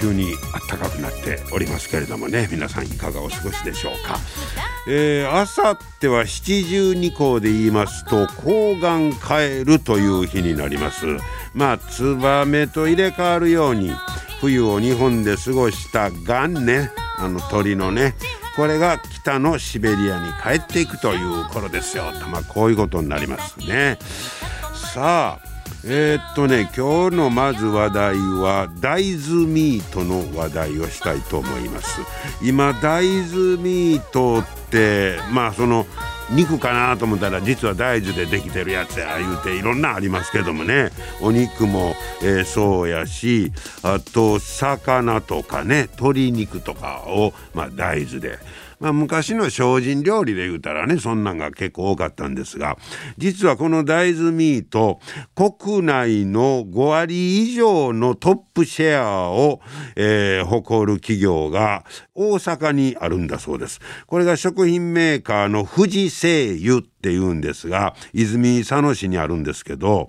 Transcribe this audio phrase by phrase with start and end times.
[0.00, 0.34] 急に
[0.68, 2.48] 暖かくなっておりますけれどもね。
[2.50, 4.18] 皆さんいかがお過ごしでしょうか。
[4.88, 11.06] えー、あさっては七十二候で言いますと抗がん帰るという日になります。
[11.54, 13.90] まあツバメと入れ替わるように
[14.40, 18.14] 冬を日本で過ごしたガンねあの鳥のね
[18.56, 22.04] これが北のシベリアに帰っていくという頃ですよ。
[22.30, 23.98] まあこういうことになりますね。
[24.94, 25.55] さあ
[25.88, 32.00] えー、っとね今日のまず話題は大豆ミートの話題をしたいと思います。
[32.42, 35.86] 今大豆ミートってまあその
[36.32, 40.90] 肉かなと思ったら実は大豆でできてるやつや言うていろんなありますけどもね。
[41.20, 43.52] お肉も、えー、そうやし
[43.84, 48.40] あと魚とかね鶏肉とかを、まあ、大豆で。
[48.78, 52.76] まあ、昔の精進料理で言うたらねそんなんが結構多かったんですが
[53.16, 55.00] 実はこの大豆ミート
[55.34, 59.60] 国内の5割以上のトップシェアを、
[59.96, 63.80] えー、誇る企業が大阪にあるんだそうです。
[64.06, 70.08] これが食品メーカーの富士製油っていうんですが泉佐野市にあるんですけど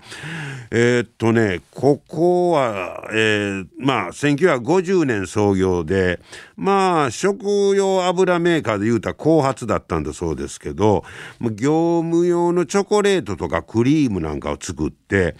[0.71, 6.19] えー、っとねここは、えー、まあ1950年創業で
[6.55, 11.03] まあ食用油メーカーで言うたら後発だったんだそうですけど
[11.41, 15.35] 業務用のチョコレートとかクリームなんかを作って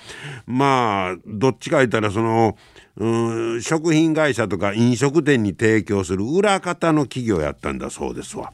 [0.46, 2.58] まあどっちか言ったらその
[2.98, 8.52] うん食品会社とか飲食店に提供する裏方の企業やったんだそうですわ。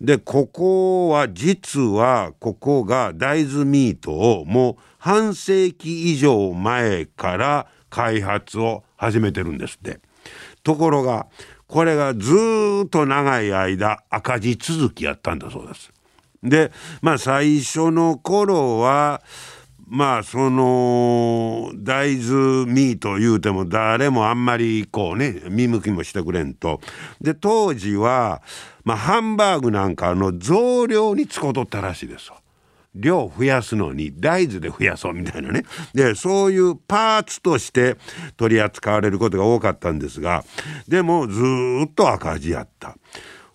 [0.00, 10.00] でここは実はここが大豆ミートをもう半世紀以上前から開発を始めてるんですって。
[10.62, 11.26] ところが
[11.66, 12.34] これがず
[12.84, 15.90] っと長い間赤字続きやったんだそうです。
[16.42, 19.22] でまあ最初の頃は
[19.92, 26.80] まあその大豆ミート言うても誰もあんまりこうね見向きもしてくれんと。
[27.20, 28.40] で当時は、
[28.84, 32.32] まあ、ハンバーグなんかの増量に使うとったらしいです
[32.94, 37.98] 量増やすのに大豆で増やそうみたいなねでそういうパーツとして
[38.38, 40.42] 取り扱われることが多かったんですが
[40.88, 41.42] でもず
[41.84, 42.96] っと赤字やった。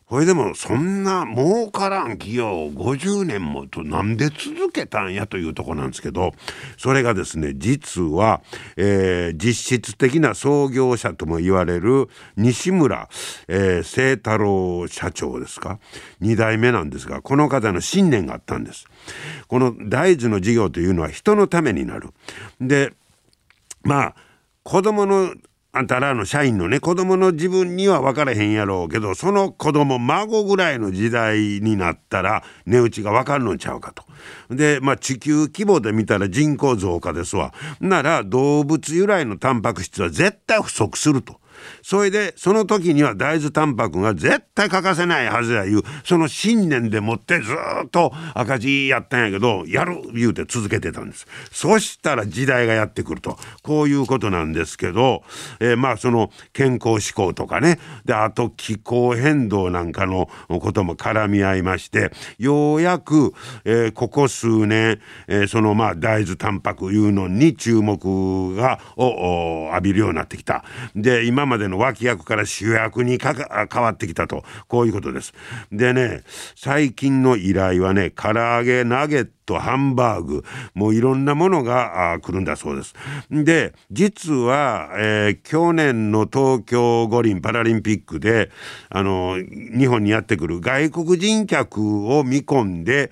[0.07, 6.31] ほいでもそんな儲からん企業を50年もとなんで続けたんやというとこなんですけど
[6.77, 8.41] それがですね実は、
[8.77, 12.07] えー、実質的な創業者とも言われる
[12.37, 13.09] 西村、
[13.49, 15.77] えー、清太郎社長ですか
[16.21, 18.85] ？2代目なんですがこの方の信念があったんです。
[19.49, 22.11] この大豆の事業というのは人のためになる。
[22.61, 22.93] で
[23.83, 24.15] まあ
[24.63, 25.33] 子供の
[25.77, 34.03] あんたらの社員のね子供の自分には分からへんやろうけどその子供孫ぐらいの時代になったら値打ちが分かるのちゃうかと。
[34.49, 37.53] でまあ地球規模で見たら人口増加ですわ。
[37.79, 41.39] なら動物由来のタンパク質は絶対不足すると。
[41.81, 45.81] それでその時には大豆タンパクが絶対欠かせないはずやいう。
[46.03, 47.53] その信念でもってず
[47.85, 51.27] っと赤字やったんやけどやる言うて続けてたんです。
[51.51, 55.23] そしたら時代がやってくるとこういうことなんですけど、
[55.59, 57.79] えー、まあその健康志向とかね。
[58.05, 63.33] であと気候変動なんかのことも絡み合いましてようやく、
[63.65, 70.63] えー、ここ数年、えー、そのまあ大豆タンパクいうのに注目がを浴びるようになってきた。
[70.95, 73.35] で今までの脇役から主役に変
[73.81, 75.33] わってきたとこういうことです。
[75.71, 76.23] でね
[76.55, 80.43] 最近の依頼はね唐揚げナゲットハンバーグ
[80.73, 82.93] もういろんなものが来るんだそうです。
[83.31, 88.51] で実は、えー、去年の東京五輪パラリンピックで
[88.89, 93.11] あの日本にやってくる外国人客を見込んで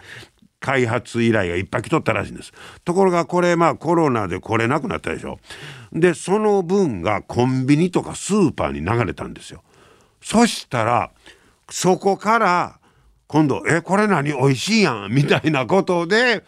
[0.65, 2.51] 開発依頼がいっぱい来とったらしいんです。
[2.83, 5.39] ところがこれまあコロナで来れなくなったでしょ。
[5.93, 9.61] でその分がコンビニとかスーパーに流れたんですよ。
[10.23, 11.11] そしたら
[11.69, 12.79] そこから
[13.27, 14.33] 今度「えこれ何？
[14.33, 16.43] 美味しいやん」みたいなことで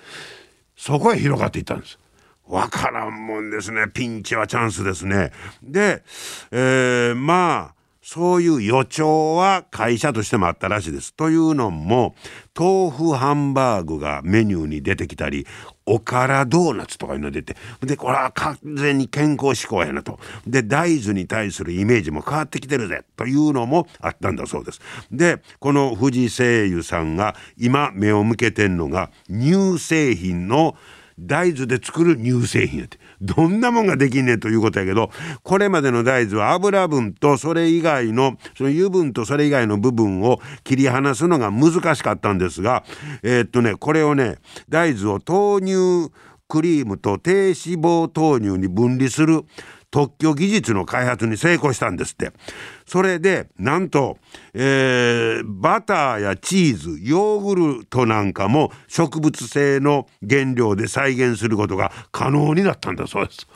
[0.76, 2.00] そこへ広がっていったんです。
[2.48, 5.32] わからんもんですねピンチはチャンスですね。
[5.62, 6.02] で、
[6.50, 7.77] えー、まあ
[8.10, 11.14] そういう予兆は会社としてもあったらしいです。
[11.14, 12.16] というのも
[12.58, 15.46] 豆腐ハンバーグがメニューに出てきたり
[15.86, 24.80] おからドーナツとかいうの出てでこれは完全に健康志向やなとで大豆に対するイメージも変わってきてるぜというのもあったんだそうです
[25.12, 30.78] でこの富士製油さんが今目を向けてんのが乳製品の
[31.20, 35.10] 大豆で作る乳製品やってどんなもんができんねんということやけど
[35.44, 42.84] これまでの大豆は油分とそれ以外のその油分とそれ以外の部分を切り離すのが難しかったんですが
[43.24, 44.38] えー、っとねこれをね
[44.70, 46.14] 大豆を豆乳
[46.48, 49.44] クリームと低脂肪豆乳に分離する。
[49.98, 52.32] 特許技術の開発に成功したんですって。
[52.86, 54.20] それでなんと、
[54.54, 63.48] えー、バターやチーズヨーグルトなんかも植物性の原料で再現することが可能になったんだそうです。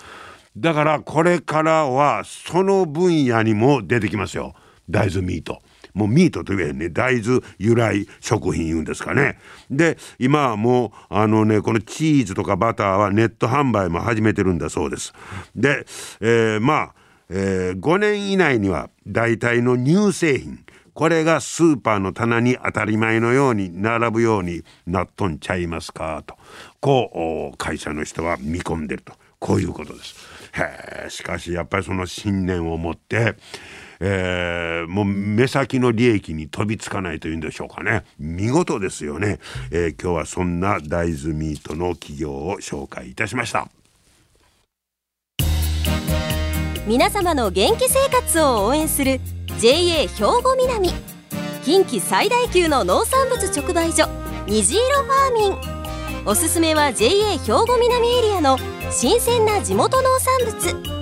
[0.57, 4.55] だからこれからはその分野にも出てきますよ。
[4.89, 5.61] 大豆ミート。
[5.93, 6.89] もうミートといえね。
[6.89, 9.38] 大豆由来食品言うんですかね。
[9.69, 15.13] で今はもうあのねこのチーズとかバターはネット販売も始めてるんだそうです。
[15.55, 15.85] で、
[16.19, 16.95] えー、まあ、
[17.29, 20.63] えー、5年以内には大体の乳製品。
[20.93, 26.35] これがスーパーの棚に当たり前のように並ぶようになっとんちゃいますかと。
[26.81, 29.13] こう会社の人は見込んでると。
[29.39, 30.15] こういうことです。
[30.53, 33.35] へしかしやっぱりその信念を持って
[34.03, 38.03] えー、もう目先の利益に飛びつかないというんでしょうかね。
[38.18, 39.39] 見事ですよね、
[39.69, 43.69] えー、今日はそんな大豆ミートの企業を紹介いたしました。
[46.88, 49.21] 皆様の元気生活を応援する
[49.59, 50.89] JA 兵庫南。
[51.63, 54.09] 近畿最大級の農産物直売所
[54.48, 56.25] 虹色ファーミン。
[56.25, 58.57] おすすめは JA 兵庫南エリアの
[58.89, 61.01] 新鮮な地元農産物。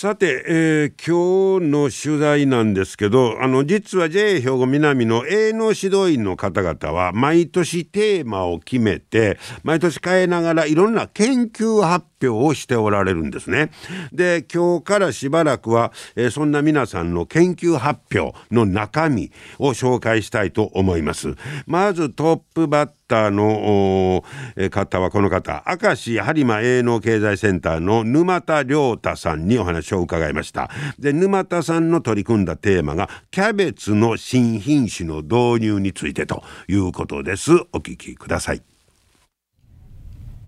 [0.00, 13.72] さて、えー、今日の取材なんですけどあの実は JA 兵庫南の営農指導員の方々は毎年テーマを決めて毎年変えながらいろんな研究発表をしておられるんですね。
[14.12, 21.34] で今日からしばらくは、えー、そんな皆さんの研究発表の中身を紹介したいと思います。
[21.66, 24.22] まずトップバッターの
[24.70, 38.62] 方はこの方明石播磨営農経済センターの沼田亮太さんにお話を伺いましたで沼田さんの取り組んだテーマがキャベツの新品種の導入についてということですお聞きください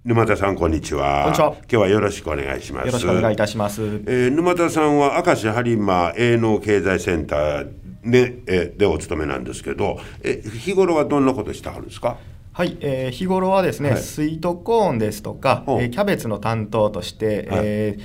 [0.05, 1.25] 沼田さんこんにちは。
[1.25, 1.53] こんにちは。
[1.53, 2.87] 今日はよろしくお願いします。
[2.87, 3.83] よろしくお願いいたします。
[3.83, 7.69] えー、沼田さんは明石播磨営農経済センター
[8.03, 12.17] で,、えでお勤めなんですけど、え日頃はどんなことしてはるんですか？
[12.61, 18.05] はい、えー、日頃はですね、はい、スイートコーンですとか、えー、キャベツの担当として、はい、えーま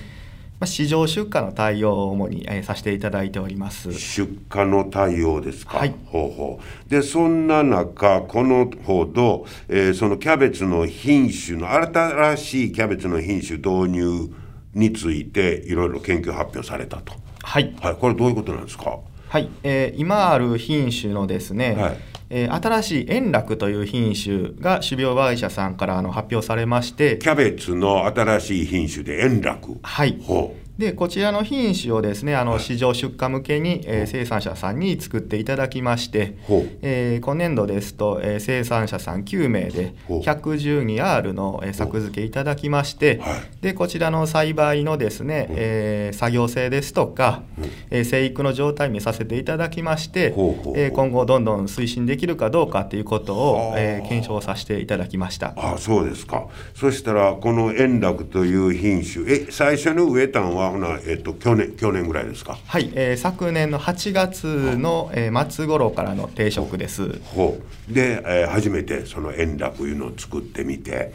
[0.62, 3.92] あ、市場出荷の対応を主に、えー、させていただいております。
[3.92, 6.90] 出荷の対応ですか、はい、ほうほう。
[6.90, 14.34] でそんな中このほど、えー、そのキャベツの品種の新しいキャベツの品種導入
[14.74, 17.12] についていろいろ研究発表されたと。
[17.44, 19.00] はい、はい、これどういうことなんですか？
[19.28, 21.98] はい、えー、今ある品種のですね、はい
[22.30, 29.78] えー、新しい円楽という品種が種苗会社さんからあの発表されましてキャベツの新しい品種で円楽。
[29.84, 30.20] はい。
[30.22, 36.38] ほうでこちらの品種をですねあの市場出荷向けに、えー、生産者さんに作っていただきまして、
[36.82, 43.22] えー、今年度ですと、えー、生産者さん9名で 112R の、えー、作付けいただきまして、
[43.62, 47.44] でこちらの栽培のですね、えー、作業性ですとか、
[47.90, 50.34] えー、生育の状態見させていただきまして、
[50.76, 55.54] えー、今後どんどん推進できるかどうかということを、えー、検証させていただきました。
[55.56, 56.48] あそうですか。
[56.74, 62.58] そしたらこの円楽という品種え最初の植えたんははほな、えっと、去年去年ぐらいですか？
[62.68, 67.20] はい、えー、昨年の8月の、えー、末頃からの定食です。
[67.24, 67.94] ほう。
[67.94, 71.14] で、えー、初めてその円楽いうのを作ってみて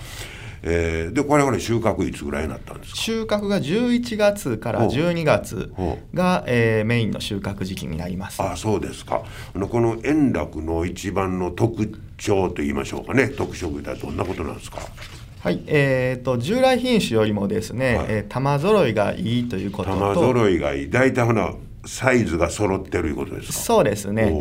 [0.63, 2.97] えー、でこれは収穫いつぐらいになったんですか？
[2.99, 5.73] 収穫が11月から12月
[6.13, 8.43] が、えー、メインの収穫時期になります。
[8.43, 9.23] あそうですか。
[9.55, 13.29] この円楽の一番の特徴といいましょうかね。
[13.29, 14.81] 特色はどんなことなんですか？
[15.41, 19.97] はい、えーと、従来品種よりもですね、はい、えー、玉揃いがいいということと。
[19.97, 20.91] 玉揃いがいい。
[20.91, 21.55] 大体ほな
[21.87, 23.53] サイズが揃ってるいうことですか？
[23.55, 24.35] そうですね。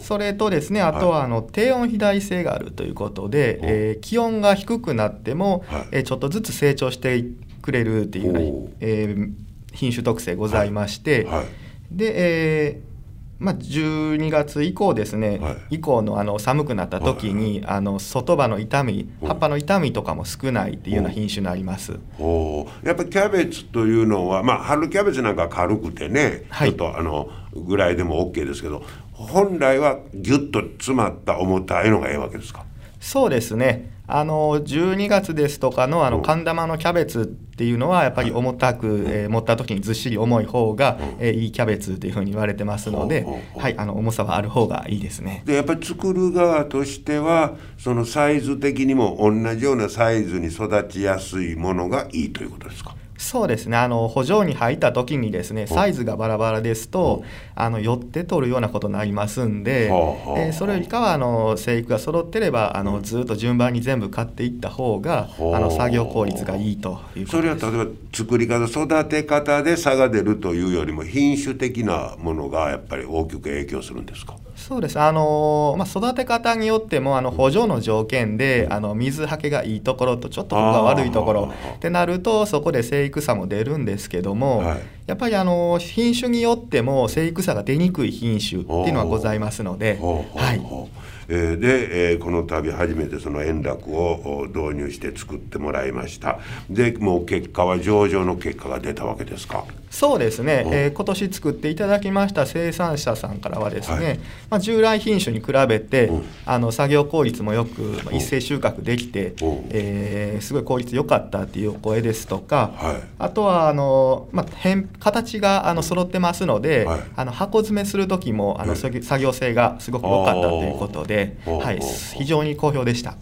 [0.00, 7.22] それとですねあとはあの、低温肥大性があるということで、えー、気温が低くなっても、はい、えー、ちょっとずつ成長して
[7.60, 8.40] くれるっていうような、
[8.80, 9.30] えー、
[9.74, 11.46] 品種特性ございまして、はいはい、
[11.90, 12.95] で、えー
[13.38, 21.98] まあ、12月以降ですね、はい、以降のあの寒くなった時に、はい、あの外葉の傷み葉っぱの傷みとかも少ないっていうような品種になります。
[22.18, 32.64] おやっぱりキャベツというのは、まあ、春キャベツなんか軽くてね、はい、ちょっとあのぐらいでも OK ですけど本来はギュッと詰まった重たいのがええわけですか？
[33.00, 45.42] そうですねあの12月ですとかのあの寒玉のキャベツっていうのはやっぱり重たく、えー、持った時にずっしり重い方が、えー、いいキャベツっていうふうに言われてますので、はい、あの重さはある方がいいですね。
[45.46, 52.94] でやっぱり作る側としてはそのサイズ的にも同じようなサイズに育ちやすいものがいいということですか？
[53.18, 53.76] そうですね。
[53.76, 74.36] あの補助に入った時にですねサイズがバラバラですとあの寄って取るようなことになりますんで、えー、それよりかはあの生育が揃ってればあのずっと順番に全部買っていった方があの作業効率がいいというそれは例えば作り方育て方で差が出るというよりも品種的なものがやっぱり大きく影響するんですか？
[74.66, 74.98] そうです。
[74.98, 90.00] あの、まあ、育て方によってもあの補助の条件であの水はけがいいところとちょっとここが悪いところってなるとそこで生育差も出るんですけども、はい、やっぱりあの品種によっても生育差が出にくい品種っていうのはございますので。
[90.00, 90.56] はい。
[90.56, 90.88] えー、
[91.28, 96.38] で、えー、この度初めてその円楽を導入して作ってもらいました。
[96.70, 99.64] でもう結果は上々の結果が出たわけですか？
[99.88, 104.18] そうですね、えー、今年作っていただきました生産者さんからはですね、はい、
[104.50, 109.34] まあ、従来品種に比べて、うん、あの作業効率もよく、まあ、一斉収穫できて、
[109.70, 121.80] えー、すごい効率良かったっていうお声ですとか、はい、あとはあの、まあ、変形があの揃ってますので、はい、あの箱詰めする時もあの、作業性がすごく良かったということで、はい、
[122.16, 123.16] 非常に好評でした。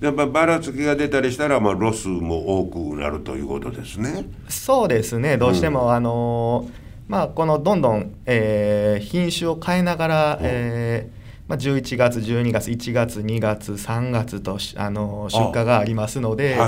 [0.00, 4.26] やっぱばらつきが出たりしたら、まあ、ロスも多くなるということですね。
[4.48, 5.36] そうですね。
[5.36, 6.68] どうしても、うんあの
[7.08, 11.16] まあ、このどんどん、えー、品種を変えながら、えー
[11.48, 16.58] まあ、11月12月1月2月3月とあの出荷がありますので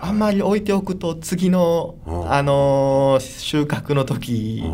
[0.00, 1.94] あんまり置いておくと次の、
[2.28, 4.64] あの収穫の時、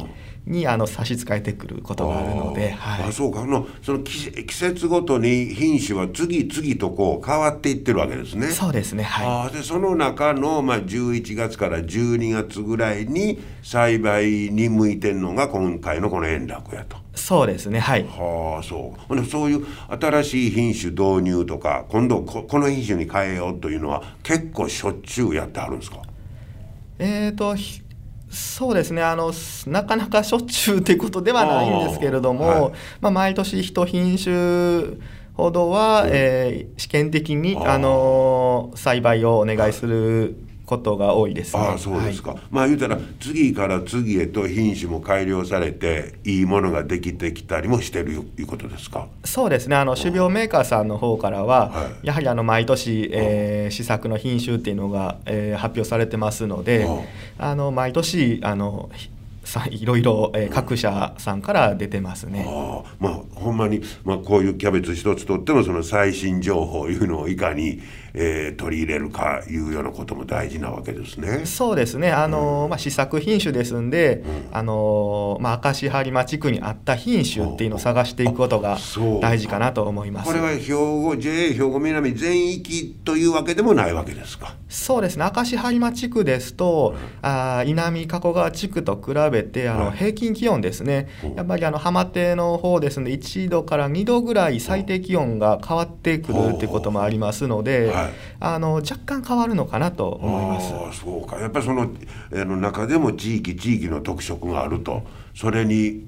[0.47, 3.43] にあの差し支えてくることがあるので、はい、あそうか。
[3.43, 8.49] あのその季節ごとに品種は次々とこう変わっていってるわけですね。
[8.49, 16.97] そうですね、はい、あでその中の、まあ、11月から12月ぐらいに栽培に向いてるのが今回のこの円楽やと。
[17.15, 18.05] そうですねはい。
[18.05, 19.25] はあそう。
[19.27, 25.99] そういう新しい品種導入とか今度ここの品種に変えようというのは結構しょっちゅうやってあるんですか？
[26.99, 27.55] えーと
[28.31, 29.03] そうですね。
[29.03, 29.33] あの
[29.67, 34.97] なかなかしょっちゅうということではないんですけれども、はい、まあ、毎年一品種
[35.35, 40.37] ほどは、えー、試験的にあの栽培をお願いする
[40.71, 49.09] ことが多いです、ね、あそうですか、はい、まあ言うたら次から次へと品種も改良されていいものができてきたりもしてるいうことですか？
[49.25, 49.75] そうですね。
[49.75, 56.87] あの種苗メーカーさんの方からは、はい、やはりあの毎年、えー、試作の品種っていうのが、えー、発表されてますので
[57.37, 58.91] あの毎年あの
[59.43, 62.47] さいろいろ、えー、各社さんから出てますね。
[62.49, 62.85] あ。
[63.01, 67.81] まあほんまに、まあ、こういうキャベツ一つとってもその最新情報いうのをいかに、
[68.15, 71.47] えー、取り入れるかいうようなことも大事なわけですね。
[71.47, 78.79] そうですねあの、うん、まあ、試作品種ですんで、うん、あのまあ、明石播磨地区にあった品種っていうのを探していくことが
[79.21, 80.29] 大事かなと思います。
[80.29, 84.55] これは兵庫 JA 兵庫南全域というわけでもないわけですか。
[84.71, 85.31] そうですね。
[85.37, 101.01] 明石播磨地区ですと、うん、あ稲見加古川地区と比べてあの平均気温ですね、やっぱりあの浜手の方ですので1度から2度ぐらい最低気温が変わってくるということもありますので、はい、あの若干変わるのかなと思います。
[101.01, 101.39] そうか。
[101.41, 101.91] やっぱりその
[102.33, 105.03] あの中でも地域地域の特色があると。
[105.35, 106.07] それに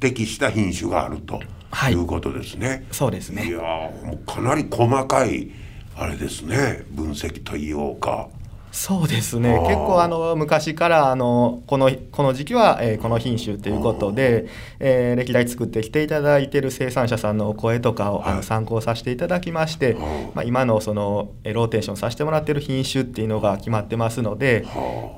[0.00, 1.40] 適した品種があると、
[1.70, 2.86] はい、いうことですね。
[2.90, 3.46] そうですね。
[3.46, 5.50] いやもうかなり細かい
[5.96, 8.28] あれですね分析と言おうか。
[8.76, 9.56] そうですね。
[9.60, 14.46] 結構あの昔からあのこのこの時期は、えー、この品種ということで、
[14.80, 19.96] えー、歴代作ってきていただいている生産者さんのお声とかを、あの参考させていただきまして、
[20.34, 24.66] まあ、今のそのローテーションさせてもらっている品種っていうのが決まってますので、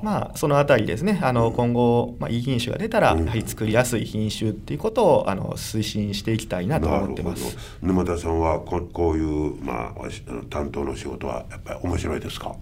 [0.03, 7.57] まあ、その辺りですねあの今後、まあ、いい品種が出たら、やはり作りやすい品種っていうことをあの推進していきたいなと思ってます。
[7.81, 10.09] 沼田さんはここういう、まあ、
[10.51, 12.55] 担当の仕事はやっぱり面白いですか？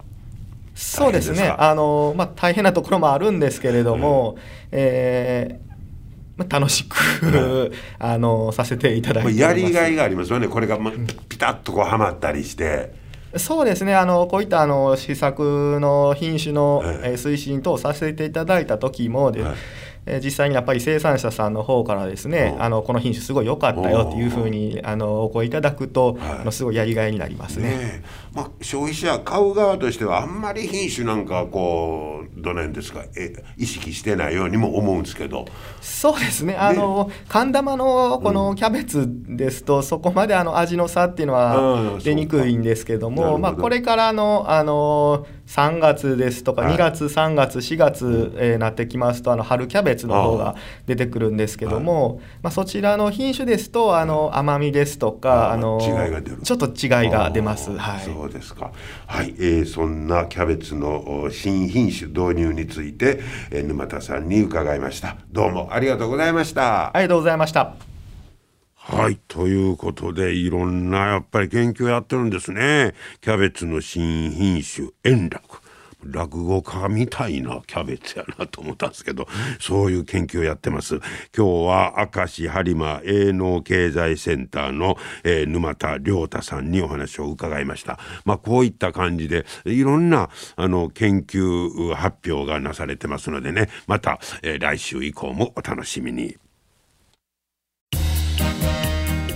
[0.74, 1.54] そうですね。
[1.56, 4.40] あの、まあ、大変なところもあるんですけれども、うん、
[4.72, 5.74] えー
[6.36, 10.48] まあ、楽しくあのさせていただいてやりがいがありますよね。
[10.48, 10.90] これが、ま、
[11.28, 12.92] ピタッとこうはまったりして。
[13.36, 13.94] そうですね。
[13.94, 19.54] あのこういったあの試作の品種の、え推進等させていただいた時もで、はい
[20.06, 27.70] え実際にやっぱり生産者さんの方からですね、あのこの品種すごい良かったよっていうふうにあのお声いただくと、はい、あのすごいやりがいになりますね。
[27.70, 35.46] ねまあ、消費者買う側としてはあんまり品種なんかこうどの辺ですかえ意識してないようにも思うんですけど。
[35.80, 36.54] そうですね。
[36.54, 50.56] あの寒玉のこのキャベツですと、うん、そこまであの味の差っていうのは出にくいんですけども、まあ、これからのあの3月ですとか2月、3月4月、えー、なってきますとあの春キャベツの方が
[50.86, 56.38] 出てくるんですけども、まあ、そちらの品種ですとあの甘みですとかあの違いが出る。
[56.42, 57.70] ちょっと違いが出ます。
[57.76, 58.72] はい、そうですか、
[59.06, 63.20] はいえー、そんなキャベツの新品種導入について、
[63.52, 65.16] えー、沼田さんに伺いました。
[65.30, 66.88] どうもありがとうございました。
[66.88, 67.93] ありがとうございました
[68.86, 69.18] はい。
[69.28, 72.94] ということで、いろんなやっぱり研究やってるんですね。
[73.22, 75.62] キャベツの新品種、円楽。
[76.04, 79.26] 落語家みたいなキャベツやなと思ったんですけど、
[79.58, 80.96] そういう研究をやってます。
[81.34, 87.98] 今日は明石播磨営農経済センターの、えー、沼田亮太さんにお話を伺いました。
[88.26, 96.36] まあこういった感じでいろんなあの研究発表がなされてますのでね、また、えー、来週以降もお楽しみに。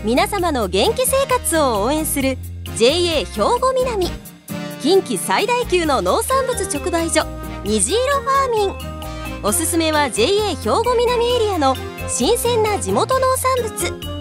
[0.05, 2.38] 皆様の元気生活を応援する
[2.76, 4.07] JA 兵庫南。
[4.81, 7.26] 近畿最大級の農産物直売所
[7.64, 9.43] 虹色ファーミン。
[9.43, 11.75] おすすめは JA 兵庫南エリアの
[12.07, 14.19] 新鮮な地元農産物。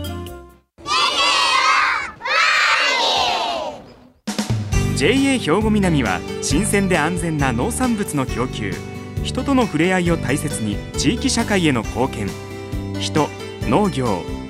[4.96, 8.74] JA 兵庫南は新鮮で安全な農産物の供給。
[9.24, 12.27] 人との触れ合いを大切に地域社会への貢献。
[13.00, 13.29] 人
[13.69, 14.24] 農業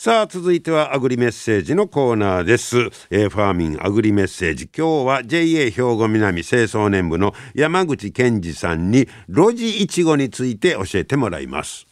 [0.00, 2.76] さあ続いてはアグリメッセージのコーナーです、
[3.10, 4.68] えー、ファーミンアグリメッセージ。
[4.68, 11.88] 今日は JA 兵庫南清掃年部の山口健二さんに路地いちごについて教えてもらいます。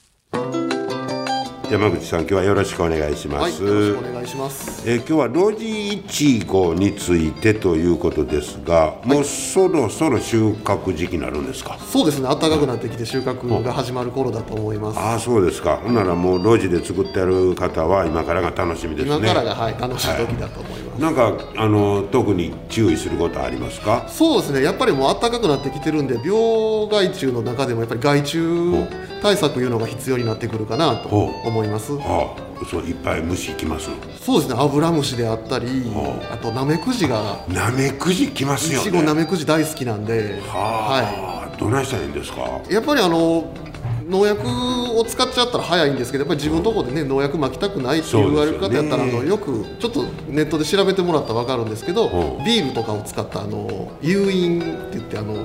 [1.71, 11.77] 山口さん今日はよろしくお願いします、はい、よろしくお願いします、えー、今日は露地いちごについてということですが、はい、もうそろそろ収穫時期になるんですか？
[11.81, 15.79] そうですね暖かくなってきて収穫が始まる頃だと思います、ああそうですか。
[15.79, 19.17] ほんならもう露地で作ってる方は今からが楽しみですね。
[19.17, 24.07] 今からがはい楽しい時だと思います、はい、なんかあの特に注意することありますか？
[24.09, 28.39] そうですねやっぱりもう暖かくなってきてるんで病害虫の中でもやっぱり害虫
[29.27, 31.95] 対策いうのが必要になってくるかなと思います。
[31.95, 33.91] はあ、そういっぱい虫きます。
[34.21, 34.57] そうですね。
[34.57, 37.45] アブラムシであったり、はあ、あとナメクジが。
[37.49, 38.89] ナメクジきますよ、ね。
[38.89, 40.41] いちごナメクジ大好きなんで。
[40.43, 41.59] はあ、はい。
[41.59, 42.39] どないしたらいいんですか？
[42.71, 43.53] やっぱりあの。
[44.09, 44.41] 農薬
[44.97, 55.45] を使っちゃったら早いんですけどやっぱり自分のところでね農薬まきたくないって言われる方やったら、あのよくちょっとネットで調べてもらったら分かるんですけど、ビールとかを使ったあの誘引って言ってあの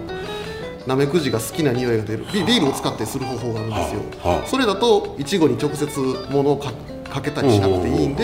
[0.88, 2.26] ナメクジが好きな匂いが出る。
[2.34, 4.02] ビールを使ってする方法があるんですよ、
[4.46, 5.88] それだといちごに直接
[6.32, 8.24] 物をかけたりしなくていいんで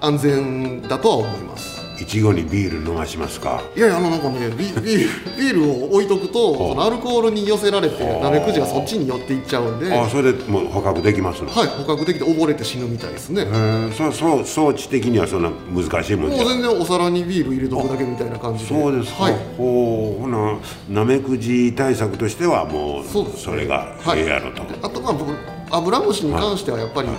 [0.00, 3.62] 安全だとは思いますいちごにビール飲ましますか？
[3.76, 9.92] いやいやあのなんかねビビールビールを置いとくとそのアルコールに寄せられてナメクジがそっちに寄っていっちゃうんで。
[9.92, 13.42] あそれでもう捕獲できますはい捕獲できて溺れて死ぬみたいですね。
[13.42, 18.68] へえそうそう装置的にはそんな難しいもんもう全然お皿にビール入れとくだけみたいな感じで。
[18.68, 25.34] そうですか、はい、ほほなナメクジ対策としてはもうそれがええやろと、はい、あとまあ僕
[25.70, 27.16] アブラムシに関してはやっぱり、はい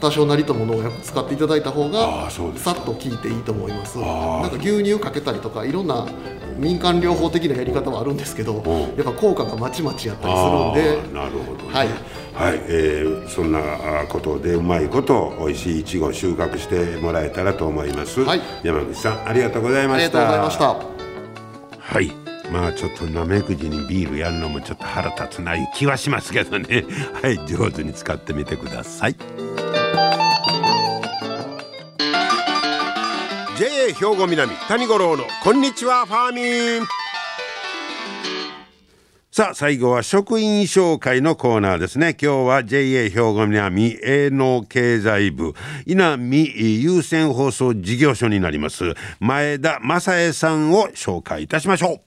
[0.00, 3.98] 多少なりとも農薬使っていただいた方がさっと効いていいと思います。
[3.98, 6.06] なんか牛乳かけたりとかいろんな
[6.58, 8.54] 民間療法的なやり方はあるんですけど
[8.96, 11.14] やっぱ効果がまちまちやったりするんで。
[11.14, 11.88] なるほど、ね、はい。
[12.34, 13.60] はい、えー、そんな
[14.10, 20.18] ことでうまいこと美味しいいちご収穫してもらえたらと思います、はい、山口さんありがとうございました。
[20.18, 20.96] ありがとうございました。
[21.78, 22.12] はい。
[22.52, 26.84] まあちょっとなめくじにビールやるのもちょっと腹立つないう気はしますけどね。
[27.20, 27.38] はい。
[27.46, 29.16] 上手に使ってみてください。
[33.92, 36.86] 兵庫南谷五郎のこんにちはファーミン。
[39.30, 42.16] さあ最後は職員紹介のコーナーですね。
[42.20, 45.52] 今日は JA 兵庫南営農経済部
[45.84, 46.50] 稲見
[46.82, 52.05] 優先放送事業所になります前田正恵さんを紹介いたしましょう。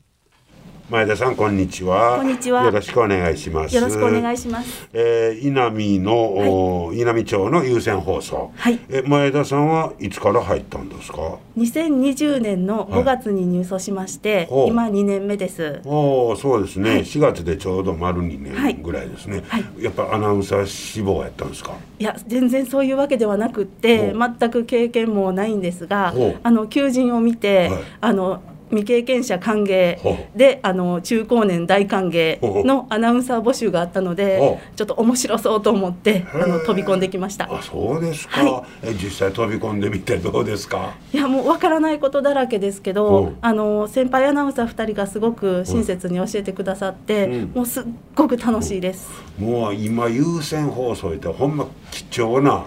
[0.89, 2.17] 前田さんこんにちは。
[2.17, 2.63] こんにちは。
[2.63, 3.75] よろしくお願いします。
[3.75, 4.89] よろしくお願いします。
[4.91, 8.51] えー、稲見の、はい、稲見町の有線放送。
[8.55, 8.79] はい。
[8.89, 15.79] え前田さんはいつから入ったんですか？2020年の5月に入所しまして、はい、今2年目です。
[15.85, 19.43] おお、そうですね、はい、4月でちょうど丸2年ぐらいですね。
[19.47, 19.65] はい。
[19.77, 21.73] やっぱアナウンサー志望やったんですか？
[21.99, 27.69] いや全然そういうわけではなくって全く経験もないんですが、あの求人を見て、
[28.01, 29.97] あの未経験者歓迎
[30.35, 37.49] であの中高年大歓迎のアナウンサー募集があったのでちょっと面白そうと思ってあの飛び込んできました。
[37.53, 40.95] あそうですか、はい、え実際飛び込んでみてどうですか？
[41.13, 47.83] いやもうわからないことだらけですけどあの先輩アナウンサー2人がすごく親切に教えてくださって、うん、もうすっ
[48.15, 52.65] ごく楽しいです、もう今優先放送ってほんま貴重な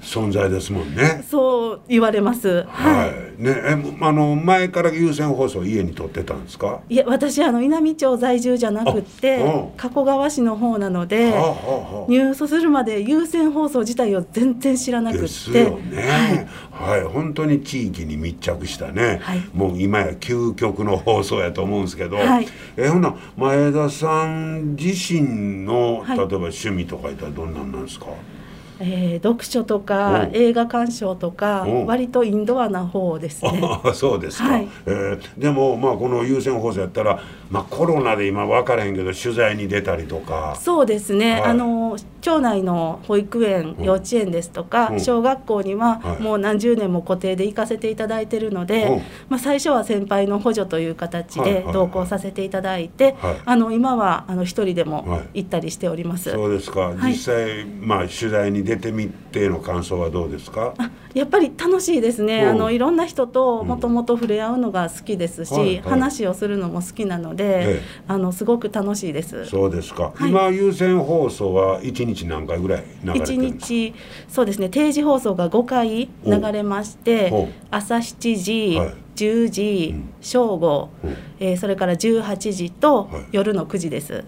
[0.00, 2.64] 存在ですもんね、はい、そう言われます。
[2.64, 3.06] は
[3.38, 6.80] い、ねえあの前から優先放送家に撮ってたんですか？
[6.88, 15.22] いや私あの稲美町在住じゃなくて、うん、加古川市の方なので、はあはあ、入所するまで優先放送自体を全然知らなくて。
[15.22, 22.46] ですよね、はい、はい、本当に地域に密着したね、はい、もう今や究極の放送やと思うんですけど、はい、
[22.76, 28.06] えほな前田さん自身の例えば趣味とかいったらどんなんなんですか、
[28.80, 33.62] えー、読書とか映画鑑賞とか割とインドアな方ですね。
[33.94, 40.56] そうですか、はい、えー、でもまあこの優先放送やったら、まあ、コロナで今分からへんけど取材に出たりとか。
[40.58, 56.30] そうですね、はい、あの町内の保育園、幼稚園ですとか、うん、小学校にはもう何十年も固定で行かせていただいてるので、まあ、最初は先輩の補助という形で同行させていただいて、あの今はあの一人でも行ったりしております。
[56.30, 56.94] そうですか。
[57.04, 60.74] 実際、まあ、取材に出てみての感想はどうですか？
[61.14, 62.46] やっぱり楽しいですね、う。
[62.46, 69.46] ん、あのいろんな人ともともと触れ合うのが好きですし、うんはいはい、話をするのも好きなので、ええ、あのすごく楽しいです。
[69.46, 73.66] そうですか、はい、今優先放送は1日何回ぐらい流れてるんですか？
[73.66, 73.94] 日
[74.28, 74.68] そうですね。
[74.68, 84.24] 定時放送が5回流れまして朝7時、はい10時、うん、正午、うん、えー、それから18時と夜の9時です、はい、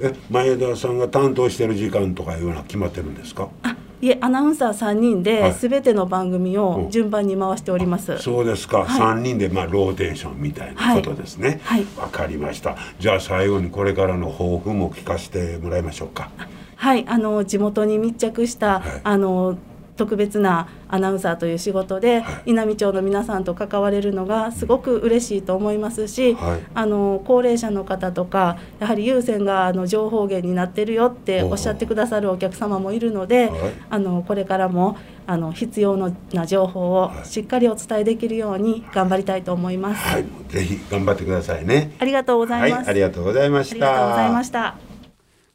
[0.00, 3.48] え前田さんが担当してる時間とかいうのは決まってるんですか？
[3.62, 11.60] あいえアナウンサー3人で全ての番組を順番に回しております、はい、そうですか、はい、3人でまあローテーションみたいなことですね。
[11.62, 11.86] はい。
[11.96, 12.76] わ、かりました。
[12.98, 16.30] じゃあ最後にこれからの抱負も聞かせてもらいましょうか。
[16.74, 17.04] はい。
[17.06, 19.56] あの地元に密着した、あの
[20.02, 33.60] 特別なアナウンサーという仕事で、はい、稲美町の皆さんと関われるのがすごく嬉しいと思いますし、はい、あの高齢者の方とかやはり優先があの情報源になってるよっておっしゃってくださるお客様もいるので、はい、
[33.90, 34.96] あのこれからも
[35.28, 35.96] あの必要
[36.32, 40.02] な情報をしっかりお伝えできるように頑張りたいと思います。
[40.02, 41.92] はい、ぜひ頑張ってくださいね。
[42.00, 42.88] ありがとうございます。
[42.88, 43.74] ありがとうございました。
[43.74, 44.91] ありがとうございました。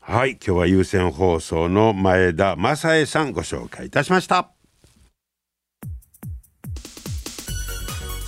[0.10, 4.52] はい、今日は優先放送の前田正恵さんご紹介いたしました。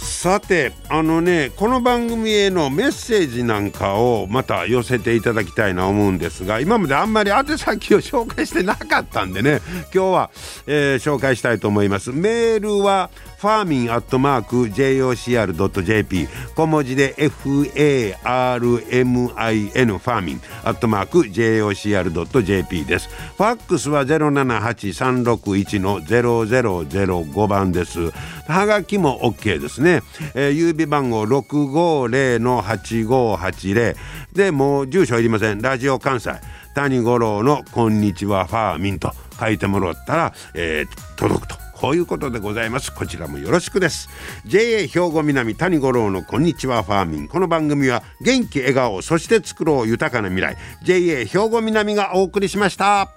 [0.02, 10.32] さてあのねこの番組へのメッセージなんかをまた寄せていただきたいな思うんですが今まであんまり宛先を紹介してなかったんでね今日は、
[10.68, 13.10] えー、紹介したいと思いますメールは
[13.40, 23.08] ファーミンアットマーク JOCR.jp 小文字で FARMIN ファーミンアットマーク JOCR.jp です。
[23.08, 28.12] ファックスは078361の0005番です。
[28.46, 30.02] はがきも OK ですね、
[30.36, 33.96] えー、郵便番号650の8580
[34.34, 35.62] でもう住所いりません。
[35.62, 36.32] ラジオ関西。
[36.76, 41.69] 谷五郎の「こんにちはファーミン」と書いてもらったら、えー、届くと。
[41.80, 42.94] こういうことでございます。
[42.94, 44.10] こちらもよろしくです。
[44.46, 46.84] JA 兵庫南谷五郎のこんにちは。
[46.84, 47.28] ファーミン。
[47.30, 50.58] この番組は元気笑顔そして作ろう豊かな未来。
[50.84, 53.10] JA 兵庫南がお送りしました。